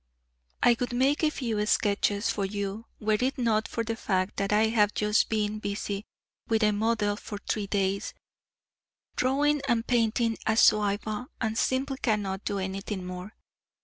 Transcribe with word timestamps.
I 0.63 0.75
would 0.79 0.93
make 0.93 1.21
a 1.23 1.29
few 1.29 1.63
sketches 1.67 2.31
for 2.31 2.43
you 2.43 2.87
were 2.99 3.19
it 3.21 3.37
not 3.37 3.67
for 3.67 3.83
the 3.83 3.95
fact 3.95 4.37
that 4.37 4.51
I 4.51 4.69
have 4.69 4.95
just 4.95 5.29
been 5.29 5.59
busy 5.59 6.05
with 6.47 6.63
a 6.63 6.71
model 6.71 7.15
for 7.15 7.37
three 7.37 7.67
days 7.67 8.15
drawing 9.15 9.61
and 9.67 9.85
painting 9.85 10.39
a 10.47 10.57
Zouave 10.57 11.27
and 11.39 11.55
simply 11.55 11.97
cannot 12.01 12.43
do 12.45 12.57
anything 12.57 13.05
more. 13.05 13.35